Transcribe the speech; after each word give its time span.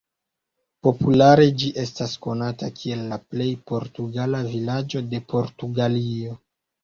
Populare 0.85 1.43
ĝi 1.63 1.67
estas 1.81 2.15
konata 2.23 2.69
kiel 2.79 3.03
la""plej 3.13 3.49
portugala 3.73 4.41
vilaĝo 4.49 5.05
de 5.13 5.23
Portugalio"". 5.35 6.35